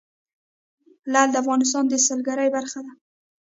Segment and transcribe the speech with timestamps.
[1.11, 2.93] لعل د افغانستان د سیلګرۍ برخه ده.